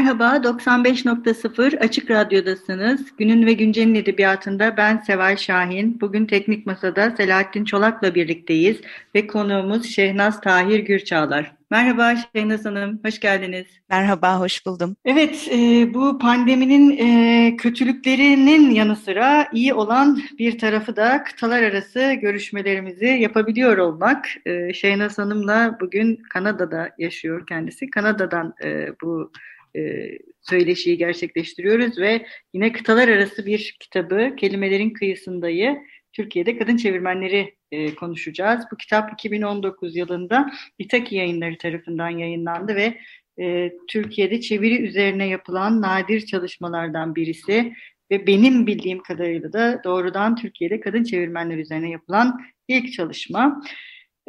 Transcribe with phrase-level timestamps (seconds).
[0.00, 3.16] Merhaba, 95.0 Açık Radyo'dasınız.
[3.16, 6.00] Günün ve Güncel'in edebiyatında ben Seval Şahin.
[6.00, 8.76] Bugün Teknik Masa'da Selahattin Çolak'la birlikteyiz
[9.14, 11.52] ve konuğumuz Şehnaz Tahir Gürçağlar.
[11.70, 13.66] Merhaba Şehnaz Hanım, hoş geldiniz.
[13.90, 14.96] Merhaba, hoş buldum.
[15.04, 22.12] Evet, e, bu pandeminin e, kötülüklerinin yanı sıra iyi olan bir tarafı da kıtalar arası
[22.12, 24.28] görüşmelerimizi yapabiliyor olmak.
[24.46, 27.90] E, Şehnaz Hanım'la bugün Kanada'da yaşıyor kendisi.
[27.90, 29.32] Kanada'dan e, bu
[29.76, 30.10] e,
[30.42, 35.78] söyleşiyi gerçekleştiriyoruz ve yine kıtalar arası bir kitabı Kelimelerin Kıyısındayı
[36.12, 38.64] Türkiye'de kadın çevirmenleri e, konuşacağız.
[38.72, 42.98] Bu kitap 2019 yılında İtaki yayınları tarafından yayınlandı ve
[43.40, 47.72] e, Türkiye'de çeviri üzerine yapılan nadir çalışmalardan birisi
[48.10, 53.62] ve benim bildiğim kadarıyla da doğrudan Türkiye'de kadın çevirmenler üzerine yapılan ilk çalışma.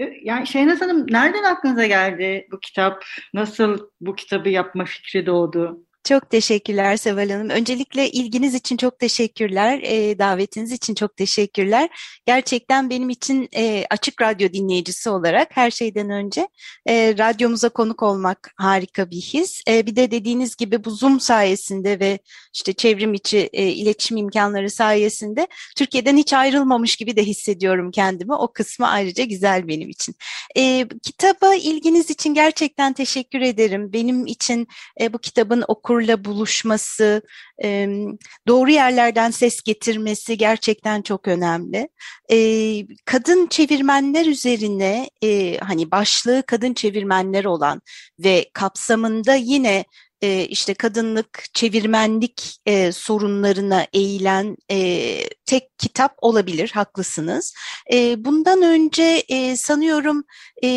[0.02, 3.04] E, yani Şehnaz Hanım nereden aklınıza geldi bu kitap?
[3.34, 5.86] Nasıl bu kitabı yapma fikri doğdu?
[6.04, 7.50] Çok teşekkürler Seval Hanım.
[7.50, 9.80] Öncelikle ilginiz için çok teşekkürler.
[9.84, 11.90] E, davetiniz için çok teşekkürler.
[12.26, 16.48] Gerçekten benim için e, açık radyo dinleyicisi olarak her şeyden önce
[16.86, 19.62] e, radyomuza konuk olmak harika bir his.
[19.68, 22.20] E, bir de dediğiniz gibi bu Zoom sayesinde ve
[22.54, 28.34] işte çevrim içi e, iletişim imkanları sayesinde Türkiye'den hiç ayrılmamış gibi de hissediyorum kendimi.
[28.34, 30.16] O kısmı ayrıca güzel benim için.
[30.58, 33.94] E, kitaba ilginiz için gerçekten teşekkür ederim.
[33.94, 34.68] Benim için
[35.02, 37.22] e, bu kitabın oku okurla buluşması,
[38.48, 41.90] doğru yerlerden ses getirmesi gerçekten çok önemli.
[43.06, 45.10] Kadın çevirmenler üzerine
[45.62, 47.82] hani başlığı kadın çevirmenler olan
[48.20, 49.86] ve kapsamında yine
[50.50, 54.78] işte kadınlık, çevirmenlik e, sorunlarına eğilen e,
[55.46, 57.54] tek kitap olabilir, haklısınız.
[57.94, 60.24] E, bundan önce e, sanıyorum
[60.64, 60.70] e,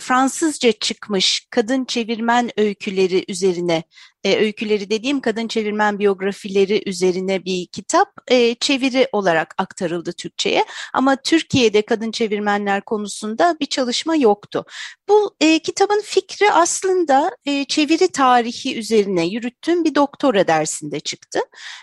[0.00, 3.82] Fransızca çıkmış kadın çevirmen öyküleri üzerine
[4.24, 10.64] e, öyküleri dediğim kadın çevirmen biyografileri üzerine bir kitap e, çeviri olarak aktarıldı Türkçe'ye.
[10.94, 14.64] Ama Türkiye'de kadın çevirmenler konusunda bir çalışma yoktu.
[15.08, 21.40] Bu e, kitabın fikri aslında e, çeviri tarihi üzerine yürüttüğüm bir doktora dersinde çıktı.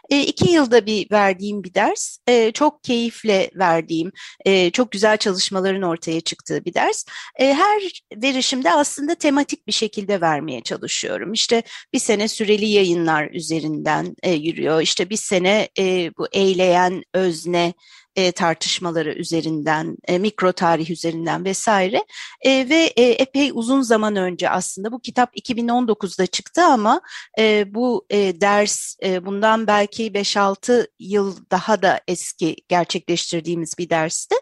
[0.10, 2.18] E, iki yılda bir verdiğim bir ders.
[2.28, 4.12] E, çok keyifle verdiğim,
[4.46, 7.06] e, çok güzel çalışmaların ortaya çıktığı bir ders.
[7.40, 11.34] E, her verişimde aslında tematik bir şekilde vermeye çalışıyorum.
[11.34, 14.82] İşte bir sene süreli yayınlar üzerinden e, yürüyor.
[14.82, 17.74] İşte bir sene e, bu eyleyen özne
[18.18, 22.06] e, tartışmaları üzerinden, e, mikro tarih üzerinden vesaire
[22.42, 27.02] e, ve e, epey uzun zaman önce aslında bu kitap 2019'da çıktı ama
[27.40, 34.36] e, bu e, ders e, bundan belki 5-6 yıl daha da eski gerçekleştirdiğimiz bir dersti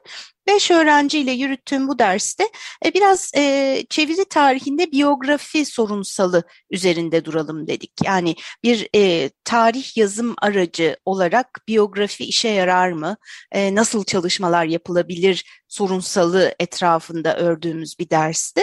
[0.47, 2.49] Beş öğrenciyle yürüttüğüm bu derste
[2.85, 7.91] e, biraz e, çeviri tarihinde biyografi sorunsalı üzerinde duralım dedik.
[8.03, 13.17] Yani bir e, tarih yazım aracı olarak biyografi işe yarar mı?
[13.55, 18.61] Nasıl çalışmalar yapılabilir sorunsalı etrafında ördüğümüz bir dersti.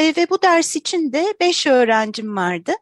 [0.00, 2.72] Ve bu ders için de beş öğrencim vardı.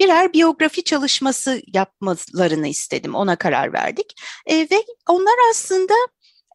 [0.00, 3.14] Birer biyografi çalışması yapmalarını istedim.
[3.14, 4.14] Ona karar verdik.
[4.50, 5.94] Ve onlar aslında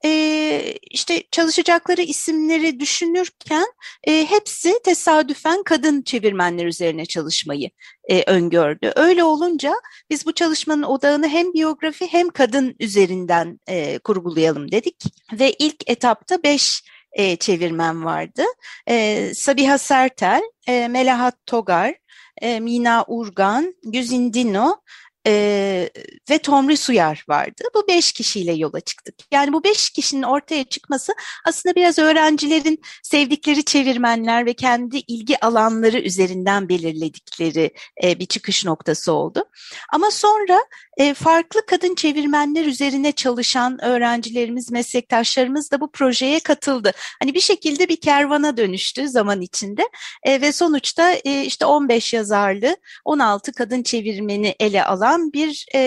[0.06, 3.66] e, işte çalışacakları isimleri düşünürken
[4.04, 7.70] e, hepsi tesadüfen kadın çevirmenler üzerine çalışmayı
[8.10, 8.92] e, öngördü.
[8.96, 9.74] Öyle olunca
[10.10, 15.04] biz bu çalışmanın odağını hem biyografi hem kadın üzerinden e, kurgulayalım dedik
[15.34, 16.84] ve ilk etapta beş
[17.14, 18.44] e, çevirmen vardı.
[18.90, 21.96] E, Sabiha Sertel, e, Melahat Togar,
[22.42, 24.82] e, Mina Urgan, Güzin Dino
[25.28, 25.90] e,
[26.30, 27.64] ve Tomri Suyar vardı.
[27.76, 29.16] Bu beş kişiyle yola çıktık.
[29.32, 31.14] Yani bu beş kişinin ortaya çıkması
[31.46, 37.72] aslında biraz öğrencilerin sevdikleri çevirmenler ve kendi ilgi alanları üzerinden belirledikleri
[38.04, 39.46] e, bir çıkış noktası oldu.
[39.94, 40.60] Ama sonra
[40.98, 46.92] e, farklı kadın çevirmenler üzerine çalışan öğrencilerimiz, meslektaşlarımız da bu projeye katıldı.
[47.22, 49.82] Hani bir şekilde bir kervana dönüştü zaman içinde
[50.24, 55.80] e, ve sonuçta e, işte 15 yazarlı, 16 kadın çevirmeni ele alan bir e,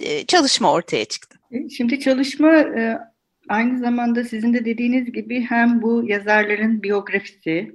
[0.00, 1.38] e, çalışma ortaya çıktı.
[1.76, 2.98] Şimdi çalışma e,
[3.48, 7.74] aynı zamanda sizin de dediğiniz gibi hem bu yazarların biyografisi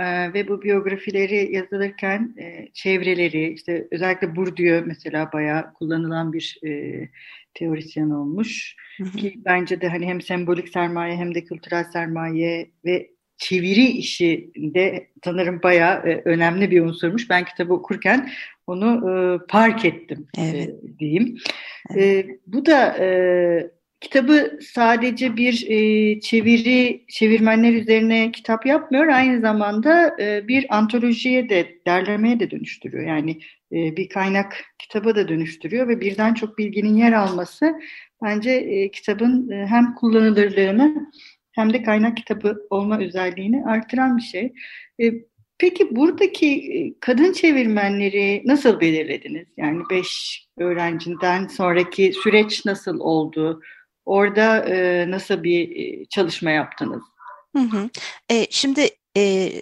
[0.00, 7.08] e, ve bu biyografileri yazılırken e, çevreleri, işte özellikle Bourdieu mesela bayağı kullanılan bir e,
[7.54, 8.76] teorisyen olmuş.
[8.96, 9.16] Hı hı.
[9.16, 15.06] Ki bence de hani hem sembolik sermaye hem de kültürel sermaye ve çeviri işi de
[15.24, 17.30] sanırım bayağı e, önemli bir unsurmuş.
[17.30, 18.30] Ben kitabı okurken
[18.66, 20.68] onu e, park ettim e, evet.
[20.68, 21.36] e, diyeyim.
[21.90, 22.26] Evet.
[22.26, 23.70] E, bu da e,
[24.00, 29.06] kitabı sadece bir e, çeviri, çevirmenler üzerine kitap yapmıyor.
[29.08, 33.06] Aynı zamanda e, bir antolojiye de, derlemeye de dönüştürüyor.
[33.06, 33.30] Yani
[33.72, 37.74] e, bir kaynak kitaba da dönüştürüyor ve birden çok bilginin yer alması
[38.22, 41.10] bence e, kitabın e, hem kullanılırlığını
[41.52, 44.52] hem de kaynak kitabı olma özelliğini artıran bir şey.
[45.02, 45.12] E,
[45.58, 49.48] peki buradaki e, kadın çevirmenleri nasıl belirlediniz?
[49.56, 53.60] Yani beş öğrenciden sonraki süreç nasıl oldu?
[54.04, 57.02] Orada e, nasıl bir e, çalışma yaptınız?
[57.56, 57.90] Hı hı.
[58.28, 59.52] E, şimdi e,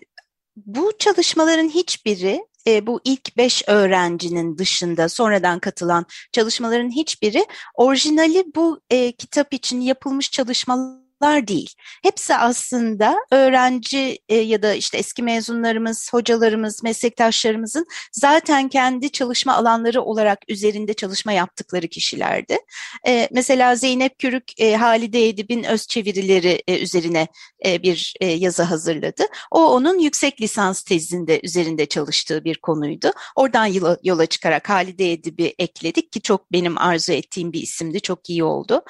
[0.57, 8.81] bu çalışmaların hiçbiri e, bu ilk beş öğrencinin dışında sonradan katılan çalışmaların hiçbiri orijinali bu
[8.91, 11.75] e, kitap için yapılmış çalışmalar değil.
[12.03, 20.03] Hepsi aslında öğrenci e, ya da işte eski mezunlarımız, hocalarımız, meslektaşlarımızın zaten kendi çalışma alanları
[20.03, 22.59] olarak üzerinde çalışma yaptıkları kişilerdi.
[23.07, 27.29] E, mesela Zeynep Kürük e, Halide Edip'in öz çevirileri üzerine
[27.65, 29.25] bir yazı hazırladı.
[29.51, 33.13] O onun yüksek lisans tezinde üzerinde çalıştığı bir konuydu.
[33.37, 38.01] Oradan yola, yola çıkarak Halide Edip'i ekledik ki çok benim arzu ettiğim bir isimdi.
[38.01, 38.83] Çok iyi oldu.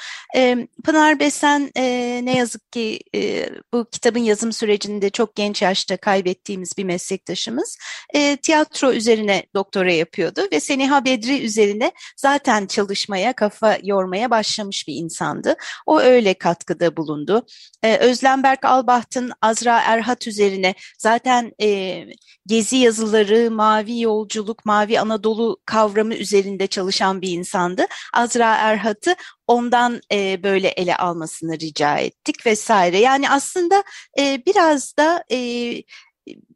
[0.85, 1.71] Pınar Besen
[2.25, 7.79] ne yazık ki e, bu kitabın yazım sürecinde çok genç yaşta kaybettiğimiz bir meslektaşımız
[8.15, 14.95] e, tiyatro üzerine doktora yapıyordu ve Seniha Bedri üzerine zaten çalışmaya, kafa yormaya başlamış bir
[14.95, 15.57] insandı.
[15.87, 17.47] O öyle katkıda bulundu.
[17.83, 22.05] E, Özlem Berk Albaht'ın Azra Erhat üzerine zaten e,
[22.47, 27.87] gezi yazıları, mavi yolculuk, mavi Anadolu kavramı üzerinde çalışan bir insandı.
[28.15, 29.15] Azra Erhat'ı
[29.49, 32.99] ondan e, böyle ele almasını rica ettik vesaire.
[32.99, 33.85] Yani aslında
[34.19, 35.39] e, biraz da e,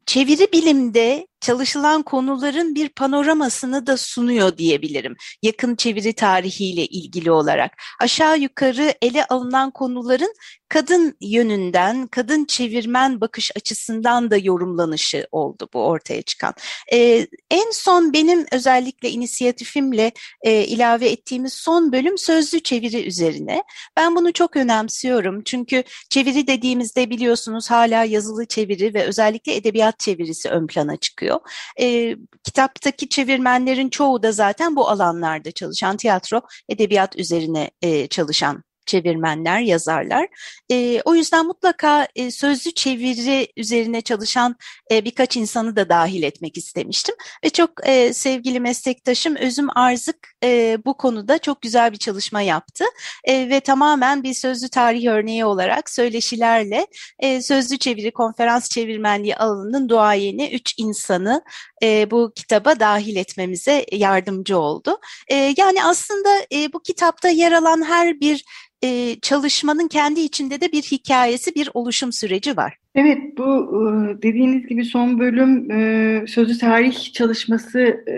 [0.07, 5.17] çeviri bilimde çalışılan konuların bir panoramasını da sunuyor diyebilirim.
[5.43, 7.73] Yakın çeviri tarihiyle ilgili olarak.
[8.01, 10.35] Aşağı yukarı ele alınan konuların
[10.69, 16.55] kadın yönünden, kadın çevirmen bakış açısından da yorumlanışı oldu bu ortaya çıkan.
[16.93, 20.13] Ee, en son benim özellikle inisiyatifimle
[20.43, 23.63] e, ilave ettiğimiz son bölüm sözlü çeviri üzerine.
[23.97, 30.49] Ben bunu çok önemsiyorum çünkü çeviri dediğimizde biliyorsunuz hala yazılı çeviri ve özellikle edebiyat çevirisi
[30.49, 31.51] ön plana çıkıyor oluyor.
[31.81, 39.61] E, kitaptaki çevirmenlerin çoğu da zaten bu alanlarda çalışan, tiyatro, edebiyat üzerine e, çalışan çevirmenler,
[39.61, 40.29] yazarlar.
[40.71, 44.57] E, o yüzden mutlaka e, sözlü çeviri üzerine çalışan
[44.93, 47.15] e, birkaç insanı da dahil etmek istemiştim.
[47.45, 52.85] Ve çok e, sevgili meslektaşım Özüm Arzık e, bu konuda çok güzel bir çalışma yaptı.
[53.25, 56.87] E, ve tamamen bir sözlü tarih örneği olarak söyleşilerle
[57.19, 61.43] e, sözlü çeviri, konferans çevirmenliği alanının duayeni üç insanı
[61.83, 64.99] e, bu kitaba dahil etmemize yardımcı oldu.
[65.29, 68.45] E, yani aslında e, bu kitapta yer alan her bir
[68.85, 72.79] e, çalışmanın kendi içinde de bir hikayesi, bir oluşum süreci var.
[72.95, 78.15] Evet, bu e, dediğiniz gibi son bölüm e, sözlü tarih çalışması e,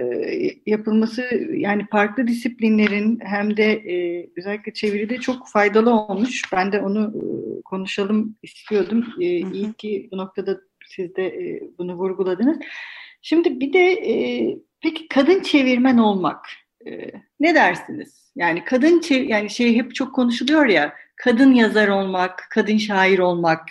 [0.67, 1.23] yapılması
[1.55, 3.83] yani farklı disiplinlerin hem de
[4.37, 6.43] özellikle çeviride çok faydalı olmuş.
[6.53, 7.15] Ben de onu
[7.65, 9.07] konuşalım istiyordum.
[9.19, 12.59] İyi ki bu noktada siz de bunu vurguladınız.
[13.23, 13.97] Şimdi bir de
[14.81, 16.47] peki kadın çevirmen olmak
[17.41, 18.33] ne dersiniz?
[18.37, 23.69] Yani kadın yani şey hep çok konuşuluyor ya kadın yazar olmak, kadın şair olmak.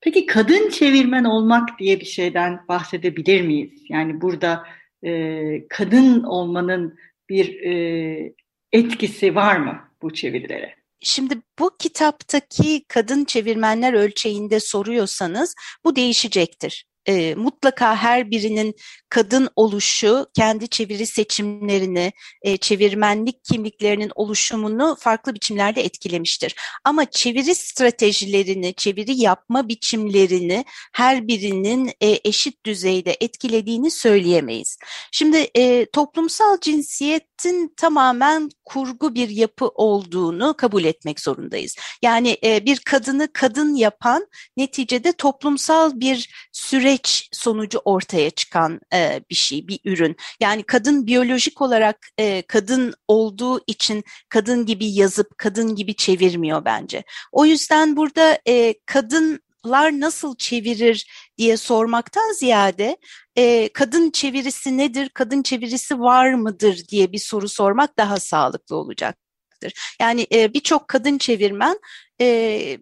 [0.00, 3.82] Peki kadın çevirmen olmak diye bir şeyden bahsedebilir miyiz?
[3.88, 4.64] Yani burada
[5.04, 6.98] e, kadın olmanın
[7.28, 8.32] bir e,
[8.72, 10.74] etkisi var mı bu çevirilere?
[11.00, 18.74] Şimdi bu kitaptaki kadın çevirmenler ölçeğinde soruyorsanız bu değişecektir e, mutlaka her birinin
[19.08, 26.54] kadın oluşu kendi çeviri seçimlerini, e, çevirmenlik kimliklerinin oluşumunu farklı biçimlerde etkilemiştir.
[26.84, 34.78] Ama çeviri stratejilerini, çeviri yapma biçimlerini her birinin e, eşit düzeyde etkilediğini söyleyemeyiz.
[35.12, 41.76] Şimdi e, toplumsal cinsiyet siyasetin tamamen kurgu bir yapı olduğunu kabul etmek zorundayız.
[42.02, 44.26] Yani e, bir kadını kadın yapan
[44.56, 50.16] neticede toplumsal bir süreç sonucu ortaya çıkan e, bir şey, bir ürün.
[50.40, 57.04] Yani kadın biyolojik olarak e, kadın olduğu için kadın gibi yazıp kadın gibi çevirmiyor bence.
[57.32, 61.06] O yüzden burada e, kadın lar nasıl çevirir
[61.38, 62.96] diye sormaktan ziyade
[63.36, 69.96] e, kadın çevirisi nedir, kadın çevirisi var mıdır diye bir soru sormak daha sağlıklı olacaktır.
[70.00, 71.78] Yani e, birçok kadın çevirmen
[72.20, 72.78] e,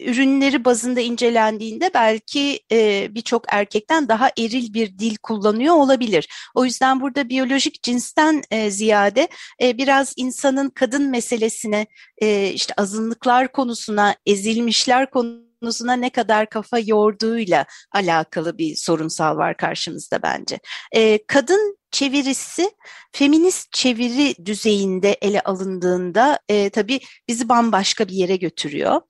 [0.00, 6.28] ürünleri bazında incelendiğinde belki e, birçok erkekten daha eril bir dil kullanıyor olabilir.
[6.54, 9.28] O yüzden burada biyolojik cinsten e, ziyade
[9.62, 11.86] e, biraz insanın kadın meselesine,
[12.18, 19.56] e, işte azınlıklar konusuna, ezilmişler konusuna konusuna ne kadar kafa yorduğuyla alakalı bir sorunsal var
[19.56, 20.58] karşımızda bence.
[20.92, 22.70] E, kadın çevirisi
[23.12, 29.00] feminist çeviri düzeyinde ele alındığında e, tabii bizi bambaşka bir yere götürüyor.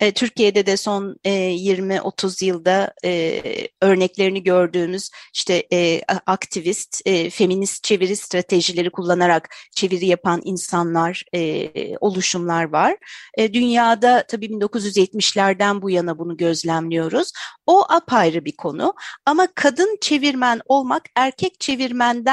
[0.00, 3.42] E, Türkiye'de de son e, 20-30 yılda e,
[3.82, 12.64] örneklerini gördüğümüz işte e, aktivist, e, feminist çeviri stratejileri kullanarak çeviri yapan insanlar, e, oluşumlar
[12.64, 12.96] var.
[13.38, 17.32] E, dünyada tabii 1970'lerden bu yana bunu gözlemliyoruz.
[17.66, 18.94] O apayrı bir konu
[19.26, 22.27] ama kadın çevirmen olmak erkek çevirmenden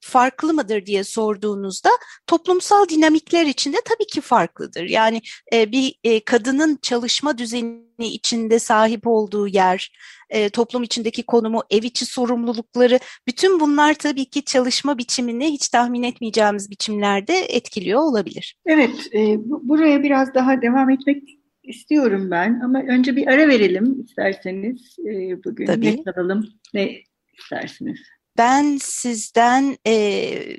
[0.00, 1.90] farklı mıdır diye sorduğunuzda
[2.26, 4.84] toplumsal dinamikler içinde tabii ki farklıdır.
[4.84, 5.20] Yani
[5.52, 9.92] e, bir e, kadının çalışma düzeni içinde sahip olduğu yer,
[10.30, 16.02] e, toplum içindeki konumu, ev içi sorumlulukları, bütün bunlar tabii ki çalışma biçimini hiç tahmin
[16.02, 18.56] etmeyeceğimiz biçimlerde etkiliyor olabilir.
[18.66, 21.22] Evet, e, bu, buraya biraz daha devam etmek
[21.62, 25.86] istiyorum ben ama önce bir ara verelim isterseniz e, bugün Tabii.
[25.86, 27.02] ne çalalım ne
[27.38, 27.98] istersiniz?
[28.38, 30.58] Ben sizden e,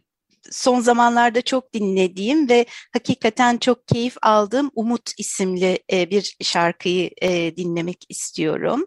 [0.51, 7.57] son zamanlarda çok dinlediğim ve hakikaten çok keyif aldığım Umut isimli e, bir şarkıyı e,
[7.57, 8.85] dinlemek istiyorum.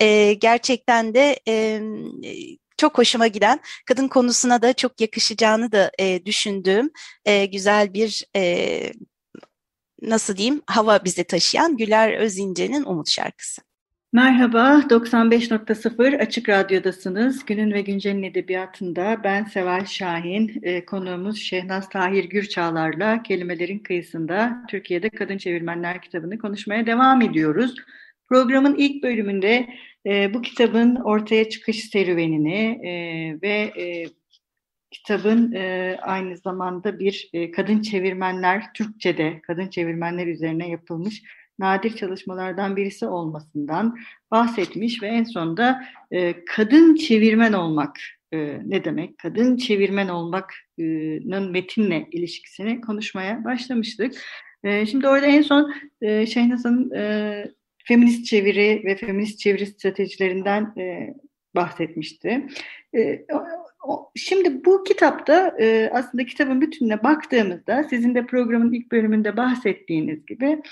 [0.00, 1.82] E, gerçekten de e,
[2.76, 6.90] çok hoşuma giden, kadın konusuna da çok yakışacağını da e, düşündüğüm
[7.24, 8.92] e, güzel bir e,
[10.02, 13.62] nasıl diyeyim hava bize taşıyan Güler Özince'nin Umut şarkısı.
[14.14, 17.44] Merhaba, 95.0 Açık Radyo'dasınız.
[17.44, 25.10] Günün ve Güncel'in edebiyatında ben Seval Şahin, e, konuğumuz Şehnaz Tahir Gürçağlar'la Kelimelerin Kıyısında Türkiye'de
[25.10, 27.74] Kadın Çevirmenler kitabını konuşmaya devam ediyoruz.
[28.28, 29.68] Programın ilk bölümünde
[30.06, 32.92] e, bu kitabın ortaya çıkış serüvenini e,
[33.42, 34.06] ve e,
[34.90, 41.22] kitabın e, aynı zamanda bir e, kadın çevirmenler, Türkçe'de kadın çevirmenler üzerine yapılmış
[41.62, 43.98] nadir çalışmalardan birisi olmasından
[44.30, 48.00] bahsetmiş ve en sonunda e, kadın çevirmen olmak
[48.32, 54.14] e, ne demek, kadın çevirmen olmak'nın metinle ilişkisini konuşmaya başlamıştık.
[54.64, 57.44] E, şimdi orada en son e, Şehnaz'ın e,
[57.84, 61.14] feminist çeviri ve feminist çeviri stratejilerinden e,
[61.54, 62.46] bahsetmişti.
[62.96, 63.26] E,
[64.14, 70.62] Şimdi bu kitapta e, aslında kitabın bütününe baktığımızda sizin de programın ilk bölümünde bahsettiğiniz gibi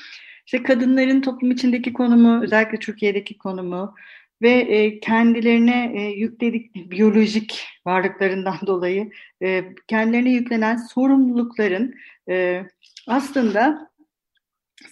[0.52, 3.94] işte kadınların toplum içindeki konumu, özellikle Türkiye'deki konumu
[4.42, 9.10] ve e, kendilerine e, yükledik biyolojik varlıklarından dolayı
[9.42, 11.94] e, kendilerine yüklenen sorumlulukların
[12.28, 12.64] e,
[13.06, 13.90] aslında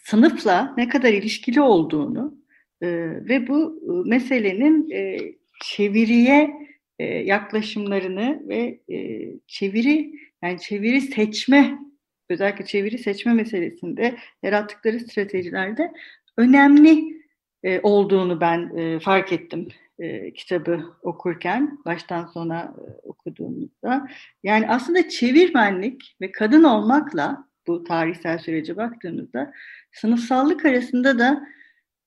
[0.05, 2.39] sınıfla ne kadar ilişkili olduğunu
[2.83, 2.89] e,
[3.29, 5.19] ve bu e, meselenin e,
[5.63, 6.51] çeviriye
[6.99, 10.13] e, yaklaşımlarını ve e, çeviri
[10.43, 11.88] yani çeviri seçme
[12.29, 15.93] özellikle çeviri seçme meselesinde yarattıkları stratejilerde
[16.37, 17.23] önemli
[17.63, 19.69] e, olduğunu ben e, fark ettim
[19.99, 24.09] e, kitabı okurken, baştan sona e, okuduğumuzda.
[24.43, 29.53] Yani aslında çevirmenlik ve kadın olmakla bu tarihsel sürece baktığımızda
[29.93, 31.47] sınıfsallık arasında da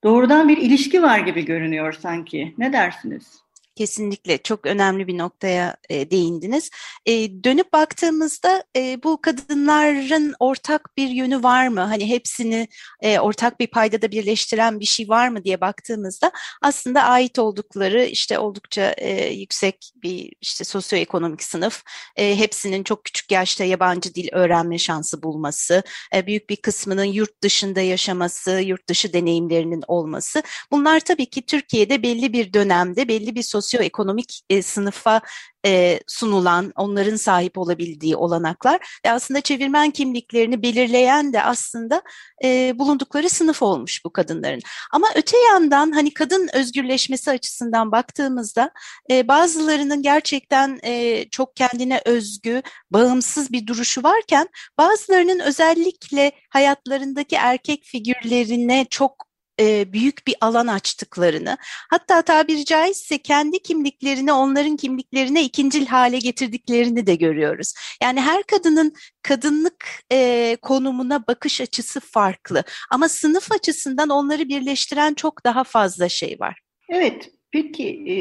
[0.04, 2.56] doğrudan bir ilişki var gibi görünüyor sanki.
[2.58, 3.42] Ne dersiniz?
[3.76, 6.70] Kesinlikle çok önemli bir noktaya e, değindiniz.
[7.06, 11.80] E, dönüp baktığımızda e, bu kadınların ortak bir yönü var mı?
[11.82, 12.68] Hani hepsini
[13.02, 18.40] e, ortak bir paydada birleştiren bir şey var mı diye baktığımızda aslında ait oldukları işte
[18.40, 21.84] oldukça e, yüksek bir işte sosyoekonomik sınıf,
[22.16, 25.84] e, hepsinin çok küçük yaşta yabancı dil öğrenme şansı bulması,
[26.16, 30.44] e, büyük bir kısmının yurt dışında yaşaması, yurt dışı deneyimlerinin olması.
[30.72, 35.22] Bunlar tabii ki Türkiye'de belli bir dönemde belli bir sosyo sosyoekonomik e, sınıfa
[35.66, 42.02] e, sunulan, onların sahip olabildiği olanaklar ve aslında çevirmen kimliklerini belirleyen de aslında
[42.44, 44.62] e, bulundukları sınıf olmuş bu kadınların.
[44.92, 48.72] Ama öte yandan hani kadın özgürleşmesi açısından baktığımızda
[49.12, 57.84] e, bazılarının gerçekten e, çok kendine özgü, bağımsız bir duruşu varken bazılarının özellikle hayatlarındaki erkek
[57.84, 59.31] figürlerine çok
[59.62, 61.58] e, büyük bir alan açtıklarını,
[61.90, 67.74] hatta tabiri caizse kendi kimliklerini onların kimliklerine ikincil hale getirdiklerini de görüyoruz.
[68.04, 75.46] Yani her kadının kadınlık e, konumuna bakış açısı farklı ama sınıf açısından onları birleştiren çok
[75.46, 76.60] daha fazla şey var.
[76.90, 78.16] Evet, Peki e,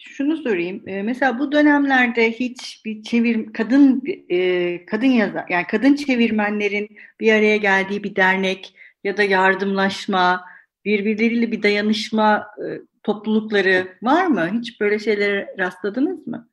[0.00, 0.88] şunu sorayım.
[0.88, 6.88] E, mesela bu dönemlerde hiç bir çevir kadın e, kadın yazar yani kadın çevirmenlerin
[7.20, 10.44] bir araya geldiği bir dernek ya da yardımlaşma
[10.84, 14.50] birbirleriyle bir dayanışma e, toplulukları var mı?
[14.52, 16.48] Hiç böyle şeylere rastladınız mı?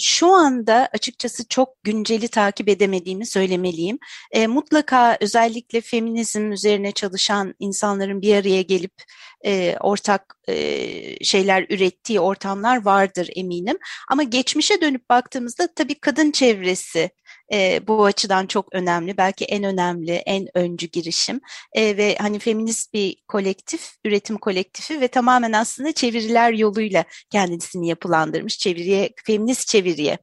[0.00, 3.98] Şu anda açıkçası çok günceli takip edemediğimi söylemeliyim.
[4.32, 8.92] E, mutlaka özellikle feminizm üzerine çalışan insanların bir araya gelip
[9.44, 13.78] e, ortak e, şeyler ürettiği ortamlar vardır eminim.
[14.08, 17.10] Ama geçmişe dönüp baktığımızda tabii kadın çevresi
[17.52, 19.16] e, bu açıdan çok önemli.
[19.16, 21.40] Belki en önemli, en öncü girişim
[21.72, 28.58] e, ve hani feminist bir kolektif, üretim kolektifi ve tamamen aslında çeviriler yoluyla kendisini yapılandırmış.
[28.58, 30.18] Çeviriye, feminist çeviriye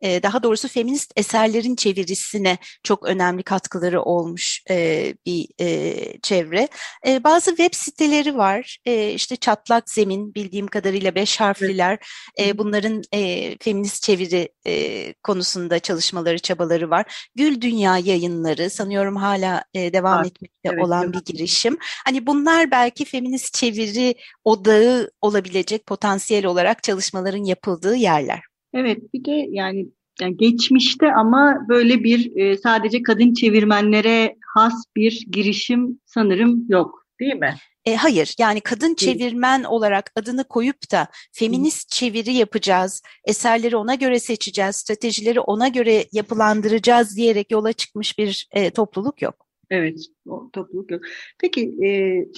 [0.00, 6.68] e, daha doğrusu feminist eserlerin çevirisine çok önemli katkıları olmuş e, bir e, çevre.
[7.06, 8.78] E, bazı web siteleri var.
[8.84, 11.98] E, işte Çatlak Zemin bildiğim kadarıyla beş harfliler.
[12.38, 17.30] E, bunların e, feminist çeviri e, konusunda çalışmaları, çabaları var.
[17.34, 21.14] Gül Dünya yayınları sanıyorum hala e, devam evet, etmekte evet, olan evet.
[21.14, 21.76] bir girişim.
[22.04, 28.47] Hani bunlar belki feminist çeviri odağı olabilecek potansiyel olarak çalışmaların yapıldığı yerler.
[28.74, 29.88] Evet bir de yani,
[30.20, 37.34] yani geçmişte ama böyle bir e, sadece kadın çevirmenlere has bir girişim sanırım yok değil
[37.34, 37.54] mi?
[37.84, 44.20] E, hayır yani kadın çevirmen olarak adını koyup da feminist çeviri yapacağız, eserleri ona göre
[44.20, 49.47] seçeceğiz, stratejileri ona göre yapılandıracağız diyerek yola çıkmış bir e, topluluk yok.
[49.70, 51.02] Evet, o topluluk yok.
[51.40, 51.88] Peki, e,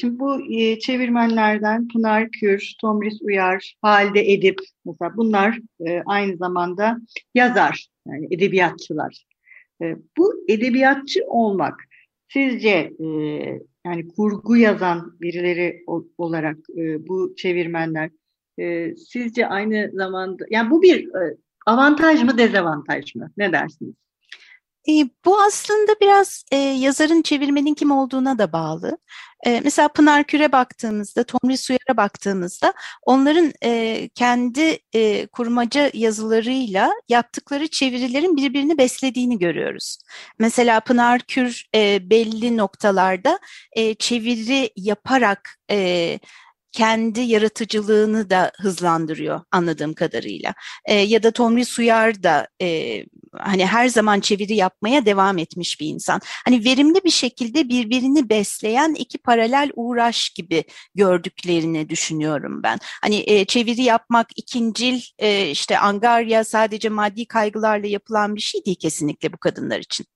[0.00, 6.98] şimdi bu e, çevirmenlerden Pınar Kür, Tomris Uyar, Halide Edip, mesela bunlar e, aynı zamanda
[7.34, 9.24] yazar, yani edebiyatçılar.
[9.82, 11.74] E, bu edebiyatçı olmak
[12.28, 13.06] sizce e,
[13.86, 15.84] yani kurgu yazan birileri
[16.18, 18.10] olarak e, bu çevirmenler
[18.58, 23.30] e, sizce aynı zamanda yani bu bir e, avantaj mı dezavantaj mı?
[23.36, 23.94] Ne dersiniz?
[24.90, 28.98] E, bu aslında biraz e, yazarın çevirmenin kim olduğuna da bağlı.
[29.46, 37.68] E, mesela Pınar Kür'e baktığımızda, Tomris Uyar'a baktığımızda onların e, kendi e, kurmaca yazılarıyla yaptıkları
[37.68, 39.98] çevirilerin birbirini beslediğini görüyoruz.
[40.38, 43.38] Mesela Pınar Kür e, belli noktalarda
[43.72, 46.18] e, çeviri yaparak e,
[46.72, 50.54] kendi yaratıcılığını da hızlandırıyor anladığım kadarıyla.
[50.84, 53.00] E, ya da Tomris Uyar da e,
[53.38, 56.20] hani her zaman çeviri yapmaya devam etmiş bir insan.
[56.44, 62.78] Hani verimli bir şekilde birbirini besleyen iki paralel uğraş gibi gördüklerini düşünüyorum ben.
[63.02, 68.78] Hani e, çeviri yapmak ikincil e, işte angarya sadece maddi kaygılarla yapılan bir şey değil
[68.80, 70.06] kesinlikle bu kadınlar için.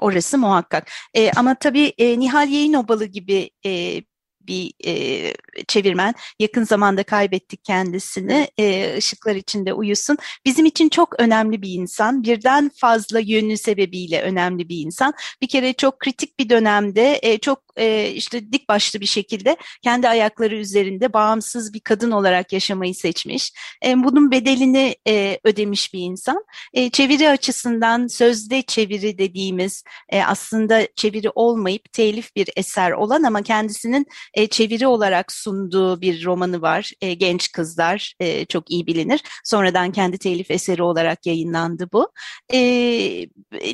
[0.00, 0.90] Orası muhakkak.
[1.14, 4.02] E, ama tabii e, Nihal Yayınobalı gibi e,
[4.46, 5.34] bir e,
[5.68, 6.14] çevirmen.
[6.38, 8.48] Yakın zamanda kaybettik kendisini.
[8.58, 10.18] E, ışıklar içinde uyusun.
[10.44, 12.22] Bizim için çok önemli bir insan.
[12.22, 15.14] Birden fazla yönü sebebiyle önemli bir insan.
[15.42, 20.08] Bir kere çok kritik bir dönemde e, çok e, işte dik başlı bir şekilde kendi
[20.08, 23.52] ayakları üzerinde bağımsız bir kadın olarak yaşamayı seçmiş.
[23.86, 26.44] E, bunun bedelini e, ödemiş bir insan.
[26.72, 33.42] E, çeviri açısından sözde çeviri dediğimiz e, aslında çeviri olmayıp telif bir eser olan ama
[33.42, 36.92] kendisinin e, çeviri olarak sunduğu bir romanı var.
[37.00, 39.22] E, Genç Kızlar e, çok iyi bilinir.
[39.44, 42.08] Sonradan kendi telif eseri olarak yayınlandı bu.
[42.52, 42.58] E,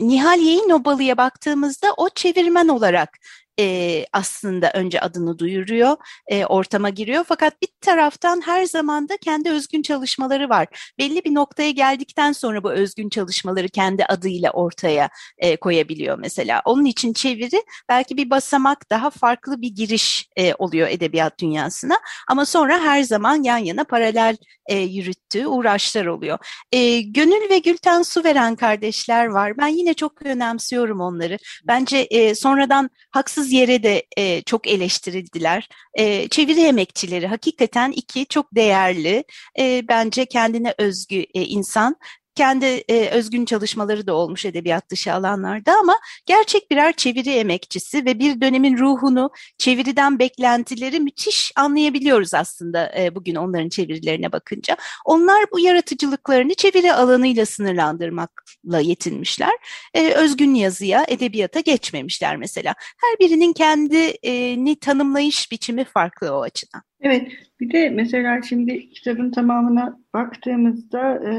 [0.01, 3.19] Nihal Yayınobalı'ya baktığımızda o çevirmen olarak
[3.61, 7.25] e, aslında önce adını duyuruyor, e, ortama giriyor.
[7.29, 10.93] Fakat bir taraftan her zaman da kendi özgün çalışmaları var.
[10.99, 16.63] Belli bir noktaya geldikten sonra bu özgün çalışmaları kendi adıyla ortaya e, koyabiliyor mesela.
[16.65, 21.99] Onun için çeviri belki bir basamak daha farklı bir giriş e, oluyor edebiyat dünyasına.
[22.29, 24.37] Ama sonra her zaman yan yana paralel
[24.67, 26.39] e, yürüttüğü uğraşlar oluyor.
[26.73, 29.59] E, Gönül ve Gülten Suveren kardeşler var.
[29.59, 31.37] Ben yine çok önemsiyorum onları.
[31.65, 35.69] Bence e, sonradan haksız haksız yere de e, çok eleştirildiler.
[35.95, 39.25] E, çeviri emekçileri hakikaten iki çok değerli,
[39.59, 41.97] e, bence kendine özgü e, insan
[42.35, 48.19] kendi e, özgün çalışmaları da olmuş edebiyat dışı alanlarda ama gerçek birer çeviri emekçisi ve
[48.19, 54.77] bir dönemin ruhunu, çeviriden beklentileri müthiş anlayabiliyoruz aslında e, bugün onların çevirilerine bakınca.
[55.05, 59.53] Onlar bu yaratıcılıklarını çeviri alanıyla sınırlandırmakla yetinmişler.
[59.95, 62.75] E, özgün yazıya, edebiyata geçmemişler mesela.
[62.79, 66.83] Her birinin kendini tanımlayış biçimi farklı o açıdan.
[67.03, 71.33] Evet, bir de mesela şimdi kitabın tamamına baktığımızda e,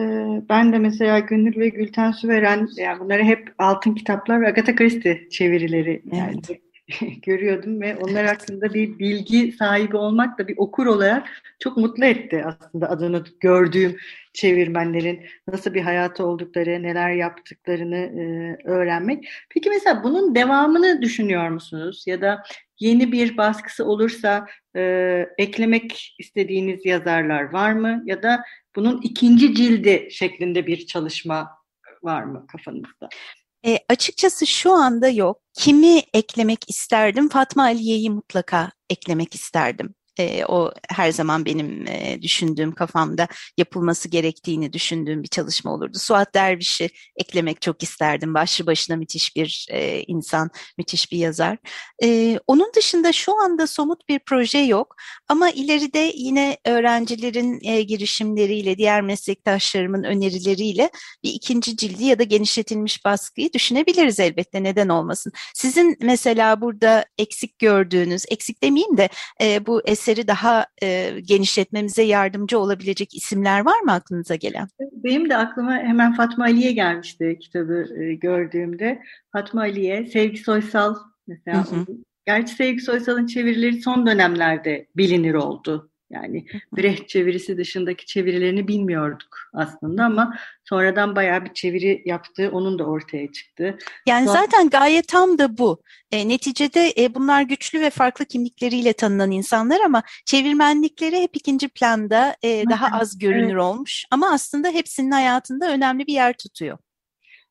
[0.49, 5.29] ben de mesela Gönül ve Gülten Süveren, yani bunları hep altın kitaplar ve Agatha Christie
[5.29, 6.61] çevirileri yani evet.
[7.21, 11.27] görüyordum ve onlar hakkında bir bilgi sahibi olmak da bir okur olarak
[11.59, 13.97] çok mutlu etti aslında adını gördüğüm
[14.33, 19.29] çevirmenlerin nasıl bir hayatı oldukları, neler yaptıklarını e, öğrenmek.
[19.49, 22.03] Peki mesela bunun devamını düşünüyor musunuz?
[22.07, 22.43] Ya da
[22.79, 28.03] yeni bir baskısı olursa e, eklemek istediğiniz yazarlar var mı?
[28.05, 28.43] Ya da
[28.75, 31.49] bunun ikinci cildi şeklinde bir çalışma
[32.03, 33.09] var mı kafanızda?
[33.65, 35.41] E, açıkçası şu anda yok.
[35.53, 37.29] Kimi eklemek isterdim?
[37.29, 39.95] Fatma Aliye'yi mutlaka eklemek isterdim.
[40.19, 45.97] E, o her zaman benim e, düşündüğüm kafamda yapılması gerektiğini düşündüğüm bir çalışma olurdu.
[45.99, 48.33] Suat Derviş'i eklemek çok isterdim.
[48.33, 51.57] Başlı başına müthiş bir e, insan, müthiş bir yazar.
[52.03, 54.95] E, onun dışında şu anda somut bir proje yok.
[55.27, 60.89] Ama ileride yine öğrencilerin e, girişimleriyle, diğer meslektaşlarımın önerileriyle
[61.23, 64.63] bir ikinci cildi ya da genişletilmiş baskıyı düşünebiliriz elbette.
[64.63, 65.31] Neden olmasın?
[65.53, 69.09] Sizin mesela burada eksik gördüğünüz, eksik demeyeyim de
[69.41, 74.67] e, bu eseri daha e, genişletmemize yardımcı olabilecek isimler var mı aklınıza gelen?
[74.79, 79.01] Benim de aklıma hemen Fatma Ali'ye gelmişti kitabı e, gördüğümde.
[79.31, 80.95] Fatma Ali'ye, Sevgi Soysal
[81.27, 81.71] mesela.
[81.71, 81.85] Hı hı.
[82.25, 85.91] Gerçi Sevgi Soysal'ın çevirileri son dönemlerde bilinir oldu.
[86.13, 86.45] Yani
[86.77, 92.49] Brecht çevirisi dışındaki çevirilerini bilmiyorduk aslında ama sonradan bayağı bir çeviri yaptı.
[92.51, 93.77] Onun da ortaya çıktı.
[94.05, 94.33] Yani Son...
[94.33, 95.81] zaten gayet tam da bu.
[96.11, 102.35] E, neticede e, bunlar güçlü ve farklı kimlikleriyle tanınan insanlar ama çevirmenlikleri hep ikinci planda
[102.43, 103.61] e, daha az görünür evet.
[103.61, 104.05] olmuş.
[104.11, 106.77] Ama aslında hepsinin hayatında önemli bir yer tutuyor.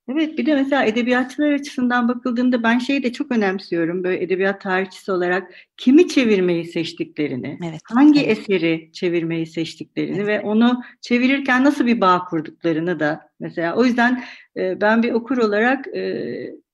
[0.09, 5.12] Evet bir de mesela edebiyatçılar açısından bakıldığında ben şeyi de çok önemsiyorum böyle edebiyat tarihçisi
[5.12, 8.38] olarak kimi çevirmeyi seçtiklerini, evet, hangi evet.
[8.38, 10.27] eseri çevirmeyi seçtiklerini evet.
[10.27, 14.25] ve onu çevirirken nasıl bir bağ kurduklarını da mesela o yüzden
[14.57, 16.27] e, ben bir okur olarak e,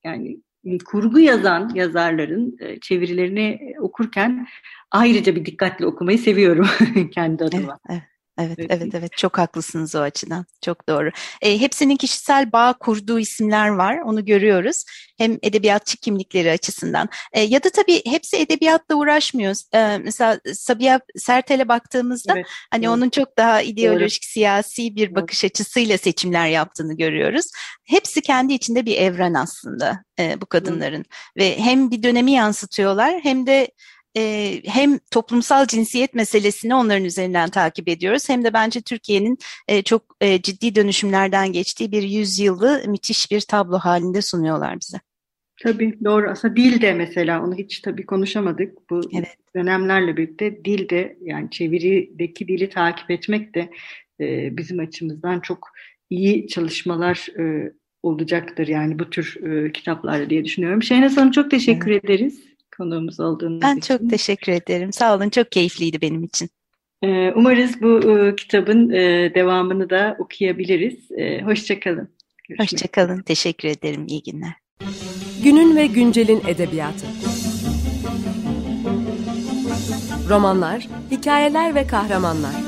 [0.04, 0.40] yani
[0.84, 4.46] kurgu yazan yazarların e, çevirilerini okurken
[4.90, 6.66] ayrıca bir dikkatli okumayı seviyorum
[7.14, 7.78] kendi adıma.
[7.90, 8.17] Evet, evet.
[8.38, 9.12] Evet, evet, evet.
[9.16, 10.46] Çok haklısınız o açıdan.
[10.64, 11.10] Çok doğru.
[11.42, 13.98] E, hepsinin kişisel bağ kurduğu isimler var.
[13.98, 14.84] Onu görüyoruz.
[15.18, 17.08] Hem edebiyatçı kimlikleri açısından.
[17.32, 19.56] E, ya da tabii hepsi edebiyatla uğraşmıyor.
[19.74, 22.96] E, mesela Sabiha Sertel'e baktığımızda evet, hani evet.
[22.96, 24.28] onun çok daha ideolojik, doğru.
[24.28, 25.50] siyasi bir bakış evet.
[25.50, 27.46] açısıyla seçimler yaptığını görüyoruz.
[27.84, 31.04] Hepsi kendi içinde bir evren aslında e, bu kadınların.
[31.36, 31.58] Evet.
[31.58, 33.68] Ve hem bir dönemi yansıtıyorlar hem de
[34.16, 40.02] e, hem toplumsal cinsiyet meselesini onların üzerinden takip ediyoruz hem de bence Türkiye'nin e, çok
[40.20, 44.98] e, ciddi dönüşümlerden geçtiği bir yüzyılı müthiş bir tablo halinde sunuyorlar bize.
[45.62, 46.30] Tabii doğru.
[46.30, 48.90] Aslında dil de mesela onu hiç tabii konuşamadık.
[48.90, 49.36] Bu evet.
[49.56, 53.70] dönemlerle birlikte dil de yani çevirideki dili takip etmek de
[54.20, 55.68] e, bizim açımızdan çok
[56.10, 60.82] iyi çalışmalar e, olacaktır yani bu tür e, kitaplarla diye düşünüyorum.
[60.82, 62.04] Şehnaz Hanım çok teşekkür evet.
[62.04, 63.94] ederiz konuğumuz olduğunuz ben için.
[63.94, 64.92] Ben çok teşekkür ederim.
[64.92, 65.28] Sağ olun.
[65.28, 66.50] Çok keyifliydi benim için.
[67.02, 71.12] Ee, umarız bu e, kitabın e, devamını da okuyabiliriz.
[71.12, 72.08] E, Hoşçakalın.
[72.58, 73.22] Hoşçakalın.
[73.22, 74.06] Teşekkür ederim.
[74.08, 74.52] İyi günler.
[75.44, 77.06] Günün ve güncelin edebiyatı.
[80.28, 82.67] Romanlar, hikayeler ve kahramanlar.